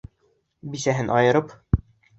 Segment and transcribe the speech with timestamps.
[0.77, 1.57] Бисәһен айырып.